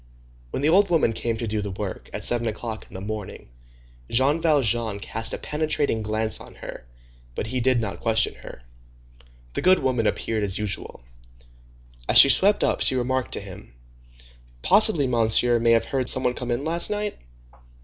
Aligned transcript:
When 0.49 0.63
the 0.63 0.69
old 0.69 0.89
woman 0.89 1.13
came 1.13 1.37
to 1.37 1.45
do 1.45 1.61
the 1.61 1.69
work, 1.69 2.09
at 2.11 2.25
seven 2.25 2.47
o'clock 2.47 2.87
in 2.87 2.95
the 2.95 3.01
morning, 3.01 3.49
Jean 4.09 4.41
Valjean 4.41 4.99
cast 4.99 5.31
a 5.31 5.37
penetrating 5.37 6.01
glance 6.01 6.39
on 6.41 6.55
her, 6.55 6.87
but 7.35 7.45
he 7.45 7.59
did 7.59 7.79
not 7.79 7.99
question 7.99 8.33
her. 8.41 8.63
The 9.53 9.61
good 9.61 9.77
woman 9.77 10.07
appeared 10.07 10.41
as 10.43 10.57
usual. 10.57 11.03
As 12.09 12.17
she 12.17 12.29
swept 12.29 12.63
up 12.63 12.81
she 12.81 12.95
remarked 12.95 13.33
to 13.33 13.41
him:— 13.41 13.75
"Possibly 14.63 15.05
Monsieur 15.05 15.59
may 15.59 15.73
have 15.73 15.85
heard 15.85 16.09
some 16.09 16.23
one 16.23 16.33
come 16.33 16.49
in 16.49 16.65
last 16.65 16.89
night?" 16.89 17.19